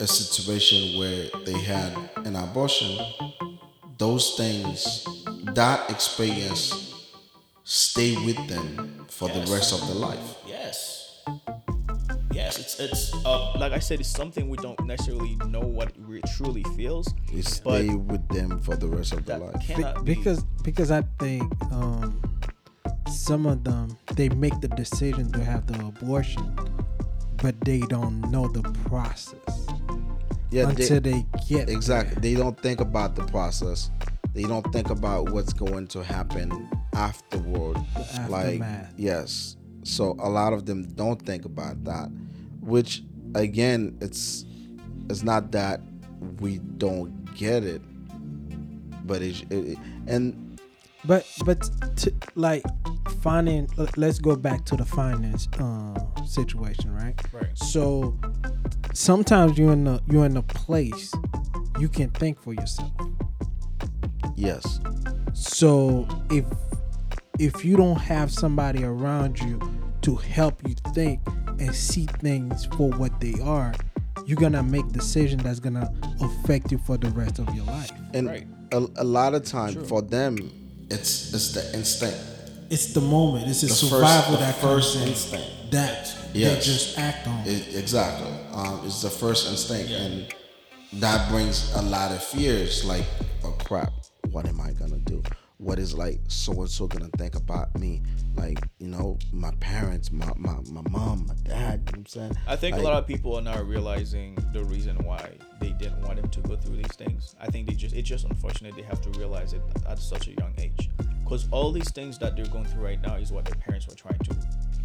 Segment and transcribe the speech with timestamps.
[0.00, 1.92] a situation where they had
[2.24, 2.98] an abortion,
[3.98, 5.06] those things,
[5.54, 6.94] that experience,
[7.64, 9.36] stay with them for Yes.
[9.48, 10.36] the rest of their life.
[10.46, 10.96] Yes.
[12.32, 15.94] Yes, it's it's uh, like I said, it's something we don't necessarily know what it
[15.98, 17.12] re- truly feels.
[17.32, 19.58] It stay with them for the rest of their life.
[19.60, 21.42] Be- cannot be- because because I think
[21.72, 22.22] um,
[23.12, 26.56] some of them they make the decision to have the abortion,
[27.42, 29.49] but they don't know the process
[30.50, 32.14] Yeah, until they, get Exactly.
[32.14, 32.20] there.
[32.20, 33.90] They don't think about the process.
[34.34, 37.78] They don't think about what's going to happen afterward.
[38.28, 38.62] Like
[38.96, 39.56] yes.
[39.84, 42.10] So a lot of them don't think about that,
[42.60, 43.02] which
[43.34, 44.44] again, it's
[45.08, 45.80] it's not that
[46.40, 47.82] we don't get it,
[49.06, 50.58] but it's it, and
[51.04, 51.62] But but
[51.96, 52.62] to, like
[53.22, 55.94] finding, let's go back to the finance uh,
[56.26, 57.14] situation, right?
[57.32, 57.56] Right.
[57.56, 58.18] So
[58.92, 61.12] sometimes you're in a you're in a place
[61.78, 62.90] you can think for yourself.
[64.36, 64.80] yes,
[65.32, 66.44] So if
[67.38, 69.58] if you don't have somebody around you
[70.02, 71.20] to help you think
[71.58, 73.72] and see things for what they are,
[74.26, 77.90] you're gonna make decisions that's gonna affect you for the rest of your life.
[78.12, 78.46] and Right.
[78.72, 79.84] a, a lot of time True.
[79.84, 80.36] for them,
[80.90, 82.18] it's it's the instinct.
[82.70, 83.48] It's the moment.
[83.48, 85.46] It's the, The first- survival the that first comes in instinct.
[85.70, 86.54] That Yes.
[86.58, 87.46] they just act on.
[87.46, 88.30] It, exactly.
[88.52, 90.26] Um, it's the first instinct, and
[90.94, 92.84] that brings a lot of fears.
[92.84, 93.04] Like,
[93.44, 93.92] oh crap,
[94.30, 95.22] what am I gonna do?
[95.58, 98.02] What is like so and so gonna think about me?
[98.34, 101.44] Like, you know, my parents, my my, my mom, my dad.
[101.44, 102.36] You know what I'm saying?
[102.46, 106.00] I think Like, a lot of people are not realizing the reason why they didn't
[106.02, 107.34] want him to go through these things.
[107.38, 110.32] I think they just it's just unfortunate they have to realize it at such a
[110.32, 110.88] young age.
[111.22, 113.94] Because all these things that they're going through right now is what their parents were
[113.94, 114.34] trying to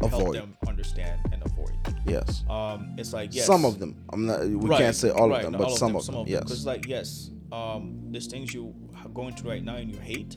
[0.00, 0.34] help Avoid.
[0.36, 1.72] them understand and avoid.
[2.06, 2.44] Yes.
[2.48, 3.96] Um, it's like yes, Some of them.
[4.12, 4.40] I'm not.
[4.46, 6.24] We Right, can't say all right, of them, but some of them.
[6.24, 6.64] Because yes.
[6.66, 10.36] like yes, um, there's things you are going through right now and you hate.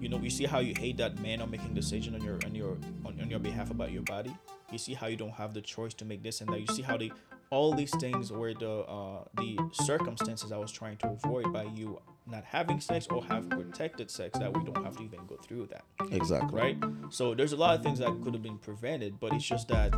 [0.00, 2.54] You know, you see how you hate that man not making decision on your on
[2.54, 4.34] your on, on your behalf about your body.
[4.70, 6.60] You see how you don't have the choice to make this and that.
[6.60, 7.10] You see how they
[7.50, 12.00] all these things were the uh, the circumstances I was trying to avoid by you
[12.26, 15.66] not having sex or have protected sex that we don't have to even go through
[15.66, 16.58] that exactly.
[16.58, 16.76] right
[17.10, 19.92] so there's a lot of things that could have been prevented but it's just that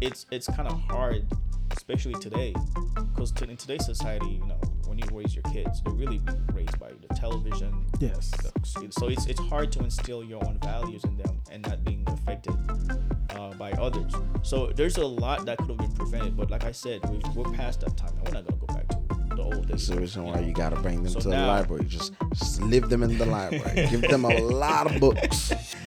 [0.00, 1.26] it's it's kind of hard
[1.72, 2.54] especially today
[3.14, 6.18] because to, in today's society you know when you raise your kids they're really
[6.54, 8.30] raised by the television Yes.
[8.30, 8.52] the-
[8.90, 11.62] so it's it's hard to instill your own values in them and
[13.96, 14.12] others
[14.42, 17.52] so there's a lot that could have been prevented but like i said we've, we're
[17.52, 18.96] past that time we're not going to go back to
[19.36, 21.84] the old That's the reason why you gotta bring them So to the library.
[21.84, 23.86] Just, just leave them in the library.
[23.90, 25.52] Give them a lot of books.